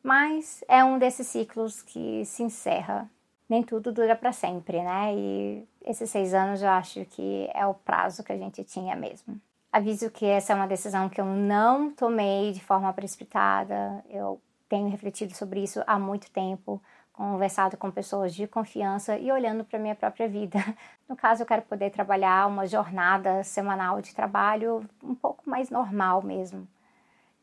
Mas 0.04 0.62
é 0.68 0.84
um 0.84 0.98
desses 0.98 1.26
ciclos 1.26 1.82
que 1.82 2.24
se 2.26 2.44
encerra 2.44 3.08
nem 3.48 3.62
tudo 3.62 3.92
dura 3.92 4.16
para 4.16 4.32
sempre, 4.32 4.82
né? 4.82 5.14
E 5.14 5.68
esses 5.84 6.08
seis 6.10 6.34
anos 6.34 6.62
eu 6.62 6.68
acho 6.68 7.04
que 7.06 7.48
é 7.54 7.66
o 7.66 7.74
prazo 7.74 8.24
que 8.24 8.32
a 8.32 8.36
gente 8.36 8.64
tinha 8.64 8.96
mesmo. 8.96 9.40
Aviso 9.72 10.10
que 10.10 10.24
essa 10.24 10.52
é 10.52 10.56
uma 10.56 10.66
decisão 10.66 11.08
que 11.08 11.20
eu 11.20 11.24
não 11.24 11.90
tomei 11.90 12.52
de 12.52 12.60
forma 12.60 12.92
precipitada. 12.92 14.04
Eu 14.08 14.40
tenho 14.68 14.88
refletido 14.88 15.34
sobre 15.34 15.62
isso 15.62 15.82
há 15.86 15.98
muito 15.98 16.30
tempo, 16.30 16.80
conversado 17.12 17.76
com 17.76 17.90
pessoas 17.90 18.34
de 18.34 18.46
confiança 18.46 19.18
e 19.18 19.30
olhando 19.30 19.64
para 19.64 19.78
minha 19.78 19.94
própria 19.94 20.28
vida. 20.28 20.58
No 21.06 21.14
caso, 21.14 21.42
eu 21.42 21.46
quero 21.46 21.60
poder 21.60 21.90
trabalhar 21.90 22.48
uma 22.48 22.66
jornada 22.66 23.44
semanal 23.44 24.00
de 24.00 24.14
trabalho 24.14 24.88
um 25.02 25.14
pouco 25.14 25.42
mais 25.44 25.68
normal 25.68 26.22
mesmo 26.22 26.66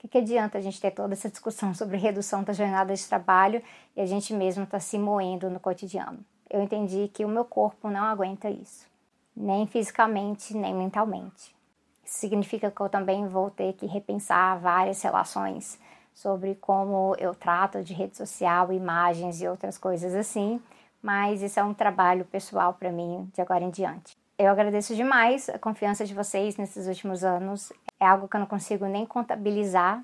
que, 0.02 0.08
que 0.08 0.18
adianta 0.18 0.58
a 0.58 0.62
gente 0.62 0.82
ter 0.82 0.90
toda 0.92 1.14
essa 1.14 1.30
discussão 1.30 1.76
sobre 1.76 1.96
redução 1.96 2.44
da 2.44 2.54
jornada 2.54 2.94
de 2.94 3.08
trabalho 3.08 3.62
e 3.96 4.02
a 4.02 4.06
gente 4.06 4.34
mesmo 4.34 4.64
está 4.64 4.80
se 4.80 4.98
moendo 4.98 5.50
no 5.50 5.60
cotidiano? 5.60 6.20
Eu 6.50 6.62
entendi 6.64 7.08
que 7.14 7.24
o 7.24 7.30
meu 7.30 7.46
corpo 7.46 7.88
não 7.88 8.04
aguenta 8.04 8.50
isso, 8.50 8.88
nem 9.36 9.68
fisicamente, 9.68 10.58
nem 10.58 10.74
mentalmente. 10.74 11.56
Isso 12.04 12.18
significa 12.20 12.72
que 12.72 12.82
eu 12.82 12.90
também 12.90 13.28
vou 13.28 13.52
ter 13.52 13.74
que 13.74 13.86
repensar 13.86 14.60
várias 14.60 15.02
relações 15.04 15.80
sobre 16.16 16.56
como 16.56 17.16
eu 17.20 17.36
trato 17.36 17.84
de 17.84 17.94
rede 17.94 18.18
social, 18.18 18.74
imagens 18.74 19.40
e 19.40 19.48
outras 19.48 19.78
coisas 19.78 20.16
assim, 20.16 20.60
mas 21.02 21.44
isso 21.44 21.60
é 21.60 21.64
um 21.64 21.76
trabalho 21.76 22.26
pessoal 22.26 22.74
para 22.74 22.92
mim 22.92 23.30
de 23.34 23.40
agora 23.40 23.64
em 23.64 23.70
diante. 23.70 24.18
Eu 24.38 24.50
agradeço 24.50 24.96
demais 24.96 25.48
a 25.50 25.60
confiança 25.60 26.04
de 26.04 26.16
vocês 26.16 26.58
nesses 26.58 26.88
últimos 26.88 27.24
anos. 27.24 27.72
É 28.02 28.08
algo 28.08 28.28
que 28.28 28.36
eu 28.36 28.40
não 28.40 28.48
consigo 28.48 28.88
nem 28.88 29.06
contabilizar. 29.06 30.04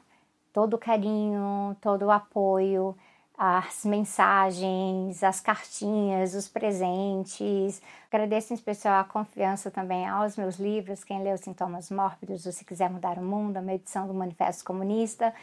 Todo 0.54 0.76
o 0.76 0.78
carinho, 0.78 1.76
todo 1.82 2.04
o 2.04 2.12
apoio, 2.12 2.96
as 3.36 3.84
mensagens, 3.84 5.24
as 5.24 5.40
cartinhas, 5.40 6.36
os 6.36 6.48
presentes. 6.48 7.82
Agradeço 8.12 8.54
em 8.54 8.56
especial 8.56 9.00
a 9.00 9.04
confiança 9.04 9.72
também 9.72 10.08
aos 10.08 10.38
meus 10.38 10.60
livros, 10.60 11.04
quem 11.04 11.24
leu 11.24 11.40
Sintomas 11.40 11.90
Mórbidos 11.90 12.46
ou 12.46 12.52
Se 12.52 12.64
Quiser 12.64 12.88
Mudar 12.88 13.18
o 13.18 13.24
Mundo, 13.24 13.58
a 13.58 13.62
minha 13.62 13.76
edição 13.76 14.08
do 14.08 14.14
Manifesto 14.14 14.64
Comunista. 14.64 15.34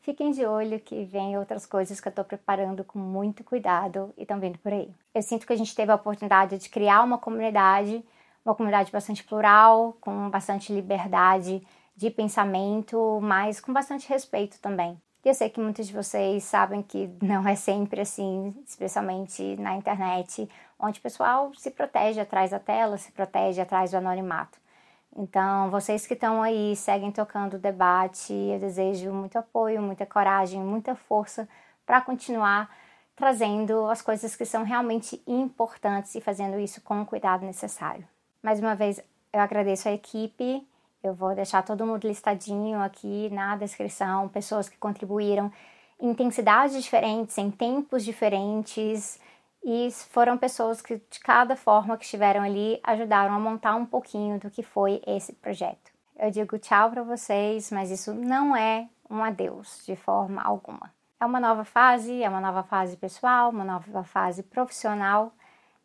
Fiquem 0.00 0.30
de 0.30 0.46
olho 0.46 0.80
que 0.80 1.04
vem 1.04 1.36
outras 1.36 1.66
coisas 1.66 2.00
que 2.00 2.08
eu 2.08 2.10
estou 2.10 2.24
preparando 2.24 2.84
com 2.84 2.98
muito 2.98 3.44
cuidado 3.44 4.14
e 4.16 4.22
estão 4.22 4.40
vindo 4.40 4.58
por 4.58 4.72
aí. 4.72 4.90
Eu 5.14 5.20
sinto 5.20 5.46
que 5.46 5.52
a 5.52 5.56
gente 5.56 5.74
teve 5.74 5.92
a 5.92 5.96
oportunidade 5.96 6.56
de 6.56 6.70
criar 6.70 7.02
uma 7.02 7.18
comunidade 7.18 8.02
uma 8.44 8.54
comunidade 8.54 8.90
bastante 8.90 9.22
plural, 9.24 9.94
com 10.00 10.30
bastante 10.30 10.72
liberdade 10.72 11.62
de 11.98 12.10
pensamento, 12.10 13.18
mas 13.20 13.60
com 13.60 13.72
bastante 13.72 14.08
respeito 14.08 14.60
também. 14.60 14.96
Eu 15.24 15.34
sei 15.34 15.50
que 15.50 15.60
muitos 15.60 15.88
de 15.88 15.92
vocês 15.92 16.44
sabem 16.44 16.80
que 16.80 17.10
não 17.20 17.46
é 17.46 17.56
sempre 17.56 18.00
assim, 18.00 18.54
especialmente 18.64 19.56
na 19.56 19.74
internet, 19.74 20.48
onde 20.78 21.00
o 21.00 21.02
pessoal 21.02 21.52
se 21.54 21.72
protege 21.72 22.20
atrás 22.20 22.52
da 22.52 22.60
tela, 22.60 22.96
se 22.96 23.10
protege 23.10 23.60
atrás 23.60 23.90
do 23.90 23.96
anonimato. 23.96 24.58
Então, 25.16 25.70
vocês 25.70 26.06
que 26.06 26.14
estão 26.14 26.40
aí, 26.40 26.76
seguem 26.76 27.10
tocando 27.10 27.54
o 27.54 27.58
debate, 27.58 28.32
eu 28.32 28.60
desejo 28.60 29.12
muito 29.12 29.36
apoio, 29.36 29.82
muita 29.82 30.06
coragem, 30.06 30.60
muita 30.60 30.94
força 30.94 31.48
para 31.84 32.00
continuar 32.00 32.70
trazendo 33.16 33.86
as 33.86 34.00
coisas 34.00 34.36
que 34.36 34.44
são 34.44 34.62
realmente 34.62 35.20
importantes 35.26 36.14
e 36.14 36.20
fazendo 36.20 36.60
isso 36.60 36.80
com 36.80 37.02
o 37.02 37.06
cuidado 37.06 37.44
necessário. 37.44 38.06
Mais 38.40 38.60
uma 38.60 38.76
vez, 38.76 39.02
eu 39.32 39.40
agradeço 39.40 39.88
a 39.88 39.92
equipe. 39.92 40.64
Eu 41.02 41.14
vou 41.14 41.34
deixar 41.34 41.62
todo 41.62 41.86
mundo 41.86 42.06
listadinho 42.06 42.80
aqui 42.80 43.30
na 43.30 43.56
descrição, 43.56 44.28
pessoas 44.28 44.68
que 44.68 44.76
contribuíram 44.76 45.50
em 46.00 46.10
intensidades 46.10 46.82
diferentes, 46.82 47.38
em 47.38 47.50
tempos 47.50 48.04
diferentes, 48.04 49.20
e 49.64 49.90
foram 50.10 50.38
pessoas 50.38 50.80
que, 50.80 50.96
de 50.96 51.20
cada 51.20 51.56
forma 51.56 51.96
que 51.96 52.04
estiveram 52.04 52.42
ali, 52.42 52.80
ajudaram 52.82 53.34
a 53.34 53.38
montar 53.38 53.74
um 53.74 53.86
pouquinho 53.86 54.38
do 54.38 54.50
que 54.50 54.62
foi 54.62 55.02
esse 55.06 55.32
projeto. 55.32 55.90
Eu 56.18 56.30
digo 56.30 56.58
tchau 56.58 56.90
para 56.90 57.02
vocês, 57.02 57.70
mas 57.70 57.90
isso 57.90 58.12
não 58.14 58.56
é 58.56 58.88
um 59.10 59.22
adeus 59.22 59.84
de 59.86 59.96
forma 59.96 60.42
alguma. 60.42 60.92
É 61.20 61.26
uma 61.26 61.40
nova 61.40 61.64
fase, 61.64 62.22
é 62.22 62.28
uma 62.28 62.40
nova 62.40 62.62
fase 62.62 62.96
pessoal, 62.96 63.50
uma 63.50 63.64
nova 63.64 64.04
fase 64.04 64.42
profissional 64.42 65.32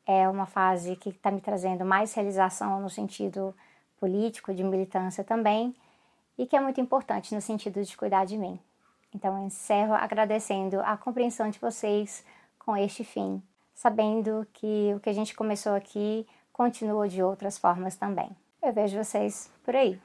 é 0.06 0.28
uma 0.28 0.46
fase 0.46 0.96
que 0.96 1.10
está 1.10 1.32
me 1.32 1.42
trazendo 1.42 1.86
mais 1.86 2.14
realização 2.14 2.82
no 2.82 2.90
sentido 2.90 3.56
político, 4.04 4.54
de 4.54 4.66
militância 4.66 5.24
também, 5.24 5.74
e 6.38 6.46
que 6.46 6.58
é 6.58 6.60
muito 6.60 6.82
importante 6.82 7.34
no 7.34 7.40
sentido 7.40 7.82
de 7.82 7.96
cuidar 7.96 8.26
de 8.26 8.38
mim. 8.38 8.60
Então 9.16 9.38
eu 9.38 9.46
encerro 9.46 9.94
agradecendo 9.94 10.82
a 10.82 10.98
compreensão 10.98 11.50
de 11.50 11.58
vocês 11.58 12.26
com 12.60 12.76
este 12.76 13.06
fim, 13.06 13.42
sabendo 13.74 14.46
que 14.52 14.94
o 14.94 15.00
que 15.00 15.10
a 15.10 15.14
gente 15.14 15.34
começou 15.34 15.74
aqui 15.74 16.28
continua 16.52 17.08
de 17.08 17.24
outras 17.24 17.58
formas 17.58 17.96
também. 17.96 18.30
Eu 18.62 18.74
vejo 18.74 19.02
vocês 19.02 19.50
por 19.64 19.74
aí. 19.74 19.98